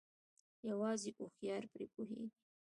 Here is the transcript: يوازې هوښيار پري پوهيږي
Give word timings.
يوازې 0.69 1.09
هوښيار 1.17 1.63
پري 1.71 1.85
پوهيږي 1.93 2.29